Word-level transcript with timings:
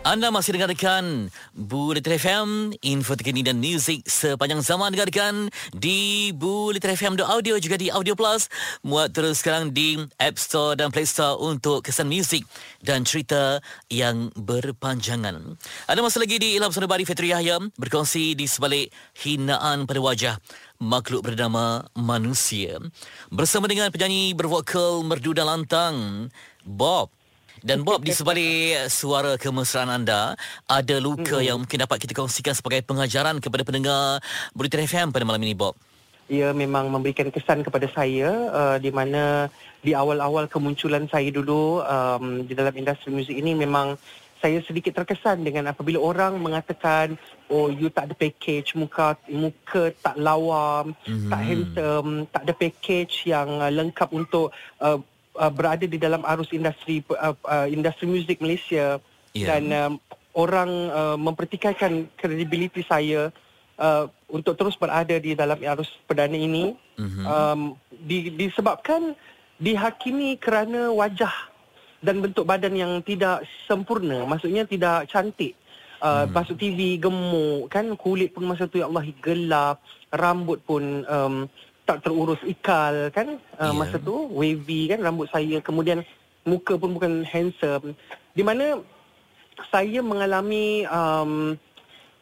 Anda 0.00 0.32
masih 0.32 0.56
dengarkan 0.56 1.28
Bulletin 1.52 2.16
FM, 2.16 2.48
info 2.80 3.12
terkini 3.20 3.44
dan 3.44 3.60
muzik 3.60 4.00
sepanjang 4.08 4.64
zaman 4.64 4.96
dengarkan 4.96 5.52
di 5.76 6.32
Bulletin 6.32 6.96
FM 6.96 7.14
audio 7.20 7.60
juga 7.60 7.76
di 7.76 7.92
Audio 7.92 8.16
Plus. 8.16 8.48
Muat 8.80 9.12
terus 9.12 9.44
sekarang 9.44 9.76
di 9.76 10.00
App 10.16 10.40
Store 10.40 10.72
dan 10.72 10.88
Play 10.88 11.04
Store 11.04 11.36
untuk 11.36 11.84
kesan 11.84 12.08
muzik 12.08 12.48
dan 12.80 13.04
cerita 13.04 13.60
yang 13.92 14.32
berpanjangan. 14.40 15.60
Anda 15.84 16.00
masih 16.00 16.24
lagi 16.24 16.40
di 16.40 16.56
Ilham 16.56 16.72
Sonobari 16.72 17.04
Fitri 17.04 17.36
Yahya 17.36 17.60
berkongsi 17.76 18.32
di 18.32 18.48
sebalik 18.48 18.88
hinaan 19.20 19.84
pada 19.84 20.00
wajah 20.00 20.34
makhluk 20.80 21.28
bernama 21.28 21.84
manusia. 21.92 22.80
Bersama 23.28 23.68
dengan 23.68 23.92
penyanyi 23.92 24.32
bervokal 24.32 25.04
merdu 25.04 25.36
dan 25.36 25.44
lantang, 25.44 25.96
Bob 26.64 27.19
dan 27.60 27.84
Bob 27.84 28.02
di 28.04 28.12
sebalik 28.18 28.88
suara 28.88 29.36
kemesraan 29.36 29.92
anda 29.92 30.34
ada 30.66 30.96
luka 30.98 31.40
hmm. 31.40 31.46
yang 31.46 31.56
mungkin 31.60 31.78
dapat 31.80 32.00
kita 32.00 32.16
kongsikan 32.16 32.56
sebagai 32.56 32.84
pengajaran 32.84 33.38
kepada 33.38 33.62
pendengar 33.64 34.20
Bulletin 34.56 34.84
FM 34.84 35.08
pada 35.12 35.24
malam 35.24 35.40
ini 35.44 35.56
Bob. 35.56 35.76
Ia 36.30 36.54
memang 36.54 36.86
memberikan 36.86 37.26
kesan 37.34 37.66
kepada 37.66 37.90
saya 37.90 38.30
uh, 38.54 38.76
di 38.78 38.94
mana 38.94 39.50
di 39.82 39.98
awal-awal 39.98 40.46
kemunculan 40.46 41.10
saya 41.10 41.26
dulu 41.34 41.82
um, 41.82 42.46
di 42.46 42.54
dalam 42.54 42.70
industri 42.78 43.10
muzik 43.10 43.34
ini 43.34 43.58
memang 43.58 43.98
saya 44.40 44.62
sedikit 44.64 44.96
terkesan 44.96 45.44
dengan 45.44 45.68
apabila 45.68 46.00
orang 46.00 46.40
mengatakan 46.40 47.18
oh 47.52 47.68
you 47.68 47.92
tak 47.92 48.08
ada 48.08 48.14
package 48.16 48.72
muka 48.72 49.18
muka 49.28 49.92
tak 50.00 50.16
lawa 50.16 50.88
mm-hmm. 50.88 51.28
tak 51.28 51.40
handsome 51.44 52.10
tak 52.32 52.42
ada 52.48 52.52
package 52.56 53.28
yang 53.28 53.60
uh, 53.60 53.68
lengkap 53.68 54.08
untuk 54.14 54.48
uh, 54.80 55.02
uh, 55.40 55.48
berada 55.48 55.88
di 55.88 55.96
dalam 55.96 56.20
arus 56.36 56.52
industri 56.52 57.00
uh, 57.16 57.32
uh, 57.48 57.66
industri 57.66 58.04
muzik 58.04 58.44
Malaysia 58.44 59.00
yeah. 59.32 59.48
dan 59.48 59.64
um, 59.72 59.92
orang 60.36 60.70
uh, 60.92 61.16
mempertikaikan 61.16 62.06
kredibiliti 62.14 62.84
saya 62.84 63.32
uh, 63.80 64.04
untuk 64.28 64.54
terus 64.54 64.76
berada 64.76 65.16
di 65.16 65.32
dalam 65.32 65.56
arus 65.56 65.88
perdana 66.04 66.36
ini 66.36 66.76
mm-hmm. 67.00 67.24
um, 67.24 67.60
di, 67.90 68.30
disebabkan 68.36 69.16
dihakimi 69.56 70.36
kerana 70.36 70.92
wajah 70.92 71.32
dan 72.00 72.20
bentuk 72.24 72.48
badan 72.48 72.72
yang 72.76 72.92
tidak 73.04 73.44
sempurna 73.68 74.24
maksudnya 74.24 74.64
tidak 74.64 75.04
cantik 75.12 75.52
uh, 76.00 76.24
hmm. 76.24 76.32
masuk 76.32 76.56
TV 76.56 76.96
gemuk 76.96 77.68
kan 77.68 77.84
kulit 78.00 78.32
pun 78.32 78.48
masa 78.48 78.64
tu 78.64 78.80
ya 78.80 78.88
Allah 78.88 79.04
gelap 79.20 79.84
rambut 80.08 80.64
pun 80.64 81.04
um, 81.04 81.44
tak 81.90 82.06
terurus 82.06 82.38
ikal 82.46 83.10
kan? 83.10 83.42
Uh, 83.58 83.66
yeah. 83.66 83.72
masa 83.74 83.98
tu 83.98 84.30
wavy 84.30 84.86
kan 84.86 85.02
rambut 85.02 85.26
saya. 85.34 85.58
Kemudian 85.58 86.06
muka 86.46 86.78
pun 86.78 86.94
bukan 86.94 87.26
handsome. 87.26 87.98
Di 88.30 88.46
mana 88.46 88.78
saya 89.74 89.98
mengalami 89.98 90.86
um, 90.86 91.58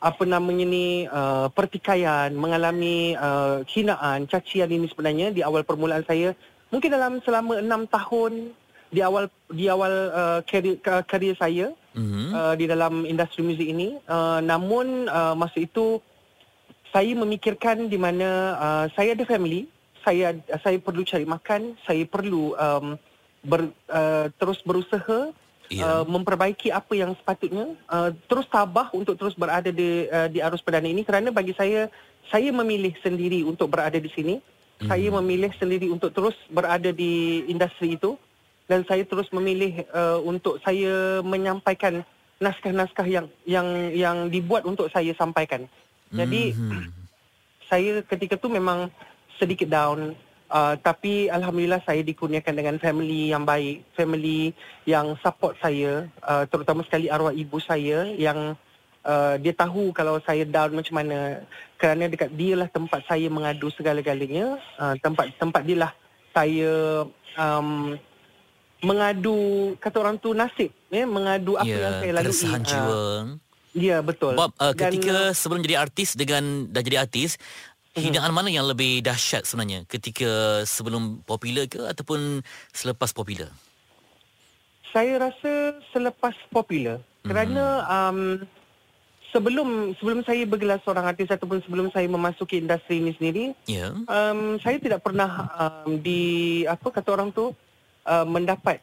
apa 0.01 0.25
namanya 0.25 0.65
ni 0.65 1.05
uh, 1.11 1.53
pertikaian 1.53 2.33
mengalami 2.33 3.13
uh, 3.19 3.61
hinaan 3.69 4.25
cacian 4.31 4.73
ini 4.73 4.89
sebenarnya 4.89 5.37
di 5.37 5.45
awal 5.45 5.69
permulaan 5.69 6.07
saya. 6.09 6.33
Mungkin 6.73 6.89
dalam 6.89 7.21
selama 7.21 7.61
enam 7.61 7.85
tahun 7.85 8.57
di 8.89 9.05
awal 9.05 9.29
di 9.53 9.69
awal 9.69 9.93
uh, 10.17 10.41
career, 10.49 10.81
career 10.81 11.37
saya 11.37 11.77
mm-hmm. 11.93 12.29
uh, 12.33 12.55
di 12.57 12.65
dalam 12.65 13.05
industri 13.05 13.45
muzik 13.45 13.69
ini. 13.69 14.01
Uh, 14.09 14.41
namun 14.41 15.13
uh, 15.13 15.37
masa 15.37 15.61
itu 15.61 16.01
saya 16.93 17.13
memikirkan 17.13 17.87
di 17.89 17.99
mana 18.01 18.57
uh, 18.57 18.87
saya 18.97 19.13
ada 19.13 19.25
family, 19.29 19.69
saya 20.05 20.37
saya 20.65 20.79
perlu 20.81 21.05
cari 21.05 21.29
makan, 21.29 21.77
saya 21.85 22.05
perlu 22.09 22.57
um, 22.57 22.97
ber, 23.45 23.69
uh, 23.93 24.27
terus 24.41 24.61
berusaha 24.65 25.33
yeah. 25.69 26.03
uh, 26.03 26.05
memperbaiki 26.09 26.73
apa 26.73 26.93
yang 26.97 27.13
sepatutnya, 27.19 27.77
uh, 27.89 28.11
terus 28.27 28.49
tabah 28.49 28.89
untuk 28.97 29.21
terus 29.21 29.37
berada 29.37 29.69
di 29.69 30.09
uh, 30.09 30.29
di 30.33 30.41
arus 30.41 30.65
perdana 30.65 30.89
ini 30.89 31.05
kerana 31.05 31.29
bagi 31.29 31.53
saya 31.53 31.93
saya 32.29 32.49
memilih 32.53 32.93
sendiri 33.05 33.45
untuk 33.45 33.73
berada 33.73 33.97
di 33.97 34.09
sini. 34.13 34.41
Mm. 34.79 34.87
Saya 34.87 35.09
memilih 35.11 35.51
sendiri 35.59 35.91
untuk 35.91 36.15
terus 36.15 36.39
berada 36.49 36.95
di 36.95 37.43
industri 37.51 37.99
itu 37.99 38.15
dan 38.71 38.87
saya 38.87 39.03
terus 39.03 39.27
memilih 39.35 39.83
uh, 39.91 40.23
untuk 40.23 40.63
saya 40.63 41.25
menyampaikan 41.25 42.07
naskah-naskah 42.39 43.07
yang 43.11 43.27
yang 43.43 43.67
yang 43.91 44.17
dibuat 44.31 44.63
untuk 44.63 44.87
saya 44.95 45.11
sampaikan. 45.19 45.67
Jadi 46.13 46.43
mm-hmm. 46.57 46.85
saya 47.69 47.93
ketika 48.05 48.35
tu 48.41 48.49
memang 48.49 48.89
sedikit 49.39 49.69
down 49.71 50.17
uh, 50.51 50.75
tapi 50.81 51.29
alhamdulillah 51.29 51.81
saya 51.85 52.01
dikurniakan 52.03 52.55
dengan 52.57 52.77
family 52.81 53.33
yang 53.33 53.45
baik, 53.45 53.85
family 53.95 54.53
yang 54.89 55.15
support 55.21 55.57
saya 55.61 56.09
uh, 56.25 56.45
terutama 56.49 56.83
sekali 56.85 57.13
arwah 57.13 57.33
ibu 57.33 57.61
saya 57.61 58.09
yang 58.17 58.57
uh, 59.05 59.35
dia 59.39 59.55
tahu 59.55 59.93
kalau 59.93 60.19
saya 60.25 60.49
down 60.49 60.75
macam 60.75 60.95
mana 60.99 61.45
kerana 61.79 62.11
dekat 62.11 62.33
dia 62.35 62.59
lah 62.59 62.69
tempat 62.73 63.05
saya 63.07 63.29
mengadu 63.31 63.71
segala-galanya, 63.77 64.59
uh, 64.81 64.95
tempat 64.99 65.31
tempat 65.39 65.63
dia 65.63 65.79
lah 65.89 65.93
saya 66.33 67.05
um, 67.37 67.97
mengadu 68.79 69.75
kata 69.83 69.97
orang 69.99 70.17
tu 70.23 70.31
nasib 70.33 70.71
ya 70.87 71.03
mengadu 71.03 71.59
apa 71.59 71.67
yeah, 71.67 71.83
yang 71.83 71.95
saya 71.99 72.13
lalui. 72.15 72.31
Ya, 72.31 72.59
jiwa. 72.63 72.95
Uh, 72.95 73.23
Ya 73.79 74.03
betul. 74.03 74.35
Bob, 74.35 74.51
uh, 74.59 74.75
ketika 74.75 75.31
Dan, 75.31 75.39
sebelum 75.39 75.63
jadi 75.63 75.79
artis 75.79 76.19
dengan 76.19 76.67
dah 76.67 76.83
jadi 76.83 77.07
artis, 77.07 77.39
uh-huh. 77.39 78.03
hinaan 78.03 78.35
mana 78.35 78.51
yang 78.51 78.67
lebih 78.67 79.01
dahsyat 79.07 79.47
sebenarnya? 79.47 79.87
Ketika 79.87 80.63
sebelum 80.67 81.23
popular 81.23 81.71
ke 81.71 81.79
ataupun 81.87 82.43
selepas 82.75 83.15
popular? 83.15 83.55
Saya 84.91 85.31
rasa 85.31 85.79
selepas 85.95 86.35
popular. 86.51 86.99
Uh-huh. 86.99 87.27
Kerana 87.31 87.65
um, 87.87 88.43
sebelum 89.31 89.95
sebelum 90.01 90.21
saya 90.25 90.43
bergelar 90.49 90.81
seorang 90.83 91.07
artis 91.07 91.29
ataupun 91.29 91.61
sebelum 91.63 91.87
saya 91.93 92.09
memasuki 92.09 92.59
industri 92.59 92.99
ini 92.99 93.13
sendiri, 93.15 93.45
yeah. 93.69 93.93
um, 94.09 94.57
saya 94.59 94.81
tidak 94.81 95.05
pernah 95.05 95.49
um, 95.55 96.01
di 96.01 96.65
apa 96.65 96.89
kata 96.89 97.09
orang 97.15 97.31
tu 97.31 97.53
uh, 98.09 98.27
mendapat 98.27 98.81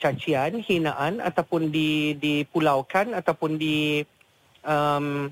cacian, 0.00 0.64
hinaan 0.64 1.20
ataupun 1.20 1.68
di 1.68 2.16
dipulaukan 2.16 3.12
ataupun 3.12 3.60
di 3.60 4.04
um, 4.64 5.30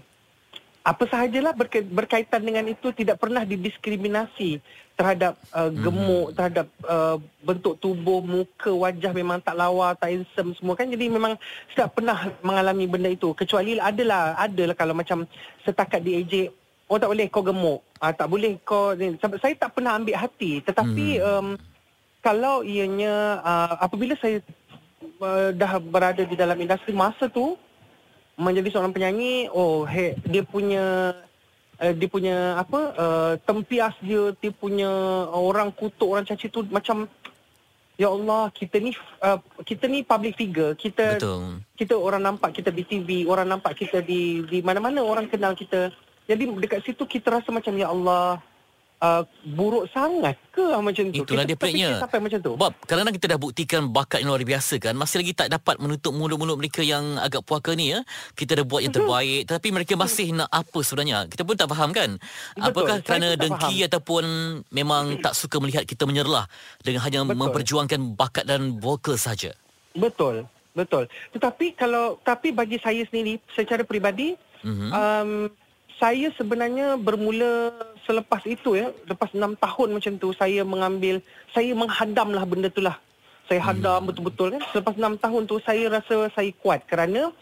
apa 0.87 1.05
sahajalah 1.05 1.53
berkaitan 1.93 2.41
dengan 2.41 2.65
itu 2.65 2.89
tidak 2.97 3.21
pernah 3.21 3.44
didiskriminasi 3.44 4.56
terhadap 4.97 5.37
uh, 5.53 5.69
gemuk, 5.71 6.33
mm-hmm. 6.33 6.37
terhadap 6.37 6.66
uh, 6.89 7.21
bentuk 7.44 7.77
tubuh, 7.78 8.25
muka, 8.25 8.72
wajah 8.72 9.12
memang 9.12 9.39
tak 9.39 9.55
lawa, 9.55 9.94
tak 9.94 10.11
handsome 10.16 10.56
semua 10.56 10.75
kan. 10.75 10.89
Jadi 10.89 11.06
memang 11.06 11.37
tidak 11.71 11.93
pernah 11.93 12.33
mengalami 12.41 12.89
benda 12.89 13.12
itu. 13.12 13.31
Kecuali 13.37 13.78
adalah, 13.78 14.34
adalah 14.41 14.75
kalau 14.75 14.97
macam 14.97 15.28
setakat 15.62 16.03
di 16.03 16.25
AJ, 16.25 16.34
oh 16.91 16.99
tak 16.99 17.15
boleh 17.15 17.31
kau 17.31 17.45
gemuk. 17.45 17.84
Uh, 18.00 18.10
tak 18.10 18.27
boleh 18.27 18.59
kau... 18.65 18.97
Saya 19.39 19.55
tak 19.55 19.77
pernah 19.77 19.95
ambil 19.95 20.19
hati. 20.19 20.65
Tetapi... 20.65 21.06
Mm-hmm. 21.21 21.37
Um, 21.37 21.49
kalau 22.19 22.66
ianya 22.66 23.41
uh, 23.41 23.75
apabila 23.78 24.19
saya 24.19 24.43
uh, 25.22 25.55
dah 25.55 25.78
berada 25.78 26.22
di 26.27 26.34
dalam 26.34 26.59
industri 26.59 26.91
masa 26.91 27.31
tu 27.31 27.55
menjadi 28.38 28.71
seorang 28.71 28.94
penyanyi 28.94 29.50
oh 29.50 29.82
he, 29.82 30.15
dia 30.22 30.47
punya 30.47 31.10
uh, 31.82 31.93
dia 31.93 32.09
punya 32.09 32.54
apa 32.54 32.81
uh, 32.94 33.32
tempias 33.43 33.93
dia 33.99 34.31
dia 34.38 34.54
punya 34.54 34.88
orang 35.34 35.75
kutuk 35.75 36.06
orang 36.06 36.22
caci 36.22 36.47
tu 36.47 36.62
macam 36.71 37.10
ya 37.98 38.15
Allah 38.15 38.54
kita 38.54 38.78
ni 38.78 38.94
uh, 39.27 39.43
kita 39.66 39.91
ni 39.91 40.06
public 40.06 40.38
figure 40.38 40.78
kita 40.78 41.19
Betul. 41.19 41.66
kita 41.75 41.98
orang 41.98 42.22
nampak 42.22 42.54
kita 42.54 42.71
di 42.71 42.87
TV 42.87 43.27
orang 43.27 43.50
nampak 43.50 43.75
kita 43.75 43.98
di 44.06 44.47
di 44.47 44.62
mana-mana 44.62 45.03
orang 45.03 45.27
kenal 45.27 45.59
kita 45.59 45.91
jadi 46.31 46.47
dekat 46.47 46.87
situ 46.87 47.03
kita 47.10 47.43
rasa 47.43 47.50
macam 47.50 47.75
ya 47.75 47.91
Allah 47.91 48.38
uh, 49.03 49.22
buruk 49.54 49.86
sangat 49.94 50.36
ke 50.50 50.62
ah, 50.62 50.82
macam 50.82 51.10
tu? 51.10 51.22
Itulah 51.22 51.44
kita 51.47 51.50
dia 51.54 51.56
peliknya. 51.59 51.91
Sampai 52.03 52.21
macam 52.22 52.39
tu. 52.42 52.53
Bob, 52.59 52.72
kadang-kadang 52.84 53.16
kita 53.16 53.27
dah 53.30 53.39
buktikan 53.39 53.83
bakat 53.91 54.22
yang 54.22 54.30
luar 54.34 54.42
biasa 54.42 54.74
kan, 54.83 54.95
masih 54.98 55.22
lagi 55.22 55.33
tak 55.34 55.48
dapat 55.50 55.77
menutup 55.78 56.12
mulut-mulut 56.15 56.59
mereka 56.59 56.83
yang 56.83 57.16
agak 57.18 57.42
puaka 57.47 57.74
ni 57.74 57.95
ya. 57.95 58.03
Kita 58.34 58.59
dah 58.59 58.65
buat 58.66 58.83
yang 58.83 58.95
terbaik, 58.95 59.47
mm-hmm. 59.47 59.54
tapi 59.54 59.68
mereka 59.71 59.95
masih 59.95 60.34
nak 60.34 60.50
apa 60.50 60.78
sebenarnya? 60.83 61.18
Kita 61.30 61.42
pun 61.47 61.54
tak 61.54 61.68
faham 61.71 61.91
kan? 61.95 62.10
Betul. 62.18 62.65
Apakah 62.71 62.97
kerana 63.03 63.28
dengki 63.39 63.77
faham. 63.83 63.89
ataupun 63.89 64.24
memang 64.74 65.04
tak 65.22 65.34
suka 65.39 65.56
melihat 65.62 65.86
kita 65.86 66.04
menyerlah 66.04 66.47
dengan 66.83 67.03
hanya 67.06 67.22
Betul. 67.22 67.39
memperjuangkan 67.39 68.01
bakat 68.18 68.44
dan 68.47 68.78
vokal 68.83 69.15
saja? 69.15 69.54
Betul. 69.94 70.47
Betul. 70.77 71.10
Tetapi 71.34 71.74
kalau 71.74 72.22
tapi 72.22 72.54
bagi 72.54 72.78
saya 72.78 73.03
sendiri 73.10 73.42
secara 73.51 73.83
peribadi 73.83 74.39
mm-hmm. 74.62 74.91
um, 74.94 75.30
saya 75.98 76.30
sebenarnya 76.39 76.95
bermula 76.95 77.74
selepas 78.06 78.41
itu 78.47 78.78
ya, 78.78 78.95
lepas 79.10 79.34
enam 79.34 79.59
tahun 79.59 79.98
macam 79.98 80.12
tu 80.16 80.30
saya 80.39 80.62
mengambil, 80.62 81.18
saya 81.50 81.74
menghadamlah 81.74 82.47
benda 82.47 82.71
tu 82.71 82.80
lah. 82.80 82.97
Saya 83.50 83.65
hadam 83.65 84.06
hmm. 84.06 84.09
betul-betul 84.12 84.48
kan. 84.54 84.62
Selepas 84.71 84.95
enam 84.95 85.15
tahun 85.18 85.42
tu 85.50 85.59
saya 85.66 85.91
rasa 85.91 86.30
saya 86.30 86.50
kuat 86.62 86.86
kerana 86.86 87.34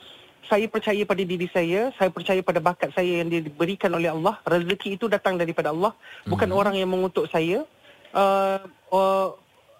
saya 0.47 0.71
percaya 0.71 1.03
pada 1.03 1.23
diri 1.27 1.51
saya, 1.51 1.91
saya 1.99 2.09
percaya 2.09 2.41
pada 2.41 2.63
bakat 2.63 2.95
saya 2.95 3.21
yang 3.21 3.29
diberikan 3.29 3.93
oleh 3.93 4.09
Allah. 4.09 4.39
Rezeki 4.47 4.97
itu 4.97 5.11
datang 5.11 5.37
daripada 5.37 5.75
Allah, 5.75 5.93
bukan 6.25 6.49
hmm. 6.49 6.59
orang 6.59 6.75
yang 6.81 6.89
mengutuk 6.89 7.29
saya. 7.29 7.61
uh, 8.17 8.63
uh, 8.89 9.29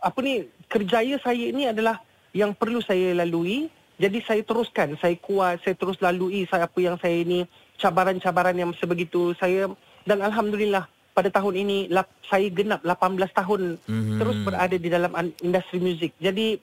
apa 0.05 0.19
ni 0.21 0.45
kerjaya 0.69 1.17
saya 1.25 1.49
ini 1.49 1.73
adalah 1.73 2.03
yang 2.37 2.53
perlu 2.53 2.85
saya 2.85 3.17
lalui. 3.17 3.73
Jadi 3.97 4.21
saya 4.21 4.45
teruskan, 4.45 4.93
saya 5.01 5.17
kuat, 5.17 5.65
saya 5.65 5.73
terus 5.73 5.97
lalui 6.05 6.45
saya 6.45 6.69
apa 6.69 6.79
yang 6.85 7.01
saya 7.01 7.25
ini 7.25 7.49
cabaran-cabaran 7.77 8.57
yang 8.57 8.73
sebegitu 8.77 9.37
saya 9.37 9.69
dan 10.07 10.23
alhamdulillah 10.23 10.89
pada 11.17 11.33
tahun 11.33 11.65
ini 11.65 11.79
lap, 11.89 12.13
saya 12.29 12.53
genap 12.53 12.85
18 12.85 13.17
tahun 13.33 13.81
mm-hmm. 13.81 14.19
terus 14.21 14.37
berada 14.45 14.77
di 14.77 14.89
dalam 14.93 15.13
industri 15.41 15.81
muzik. 15.81 16.13
Jadi 16.21 16.61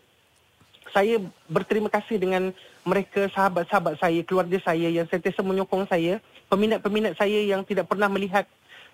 saya 0.93 1.17
berterima 1.49 1.89
kasih 1.89 2.21
dengan 2.21 2.53
mereka 2.85 3.25
sahabat-sahabat 3.33 3.97
saya, 3.97 4.21
keluarga 4.21 4.61
saya 4.61 4.93
yang 4.93 5.09
sentiasa 5.09 5.41
menyokong 5.41 5.89
saya, 5.89 6.21
peminat-peminat 6.53 7.17
saya 7.17 7.41
yang 7.41 7.65
tidak 7.65 7.89
pernah 7.89 8.05
melihat 8.05 8.45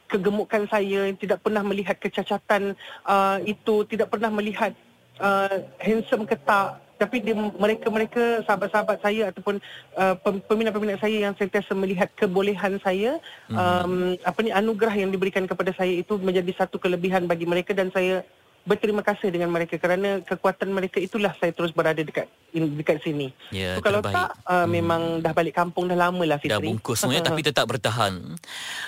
kegemukan 0.07 0.63
saya, 0.71 1.11
yang 1.11 1.19
tidak 1.19 1.43
pernah 1.43 1.61
melihat 1.61 1.99
kecacatan 1.99 2.73
uh, 3.03 3.43
itu, 3.43 3.83
tidak 3.91 4.07
pernah 4.07 4.31
melihat 4.31 4.71
uh, 5.19 5.59
handsome 5.83 6.23
ke 6.23 6.39
tak, 6.39 6.79
tapi 6.99 7.23
dia, 7.23 7.33
mereka-mereka 7.33 8.43
sahabat-sahabat 8.43 8.99
saya 8.99 9.31
ataupun 9.31 9.63
uh, 9.95 10.15
peminat-peminat 10.19 10.99
saya 10.99 11.31
yang 11.31 11.33
sentiasa 11.39 11.71
melihat 11.71 12.11
kebolehan 12.19 12.75
saya 12.83 13.17
mm-hmm. 13.47 13.55
um, 13.55 13.93
apa 14.27 14.39
ni 14.43 14.51
anugerah 14.51 14.93
yang 14.99 15.09
diberikan 15.09 15.47
kepada 15.47 15.71
saya 15.73 15.95
itu 15.95 16.19
menjadi 16.19 16.51
satu 16.59 16.75
kelebihan 16.75 17.23
bagi 17.25 17.47
mereka 17.47 17.71
dan 17.71 17.87
saya 17.95 18.27
berterima 18.69 19.01
kasih 19.01 19.33
dengan 19.33 19.49
mereka 19.49 19.81
kerana 19.81 20.21
kekuatan 20.21 20.69
mereka 20.69 21.01
itulah 21.01 21.33
saya 21.41 21.49
terus 21.49 21.73
berada 21.73 22.05
dekat 22.05 22.29
dekat 22.53 23.01
sini. 23.01 23.33
Ya, 23.49 23.77
so, 23.77 23.81
kalau 23.81 24.05
tak 24.05 24.37
uh, 24.45 24.65
hmm. 24.65 24.69
memang 24.69 25.01
dah 25.25 25.33
balik 25.33 25.57
kampung 25.57 25.89
dah 25.89 25.97
lama 25.97 26.21
lah 26.21 26.37
Fitri. 26.37 26.53
Dah 26.53 26.61
bungkus 26.61 27.01
semuanya 27.01 27.25
tapi 27.25 27.41
tetap 27.41 27.65
bertahan. 27.65 28.37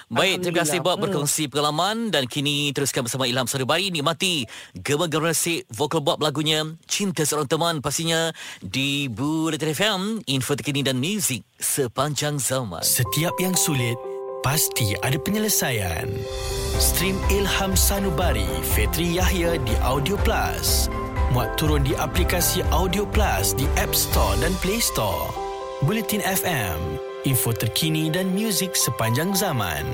Baik, 0.06 0.46
terima 0.46 0.62
kasih 0.62 0.86
buat 0.86 1.02
hmm. 1.02 1.04
berkongsi 1.10 1.50
pengalaman 1.50 2.14
dan 2.14 2.30
kini 2.30 2.70
teruskan 2.78 3.10
bersama 3.10 3.26
Ilham 3.26 3.50
Saribari 3.50 3.90
nikmati 3.90 4.46
gema-gema 4.78 5.34
resik 5.34 5.66
vokal 5.74 6.06
Bob 6.06 6.22
lagunya 6.22 6.62
Cinta 6.86 7.26
Seorang 7.26 7.50
Teman 7.50 7.76
pastinya 7.82 8.30
di 8.62 9.10
Bullet 9.10 9.62
FM 9.62 10.30
info 10.30 10.54
terkini 10.54 10.86
dan 10.86 11.02
muzik 11.02 11.42
sepanjang 11.58 12.38
zaman. 12.38 12.86
Setiap 12.86 13.34
yang 13.42 13.58
sulit 13.58 14.11
pasti 14.42 14.98
ada 15.06 15.18
penyelesaian. 15.22 16.10
Stream 16.82 17.18
Ilham 17.30 17.78
Sanubari 17.78 18.50
Fetri 18.74 19.18
Yahya 19.22 19.62
di 19.62 19.74
Audio 19.86 20.18
Plus. 20.26 20.90
Muat 21.32 21.56
turun 21.56 21.86
di 21.86 21.94
aplikasi 21.96 22.66
Audio 22.74 23.08
Plus 23.08 23.54
di 23.56 23.70
App 23.80 23.94
Store 23.94 24.36
dan 24.42 24.52
Play 24.60 24.82
Store. 24.82 25.32
Bulletin 25.86 26.22
FM, 26.26 27.00
info 27.26 27.54
terkini 27.54 28.10
dan 28.10 28.34
muzik 28.34 28.74
sepanjang 28.78 29.34
zaman. 29.34 29.86